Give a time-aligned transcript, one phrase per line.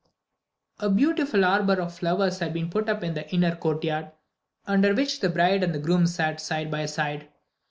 [0.79, 4.09] A beautiful arbour of flowers had been put up in the inner courtyard,
[4.65, 7.29] under which the bride and groom sat side by side.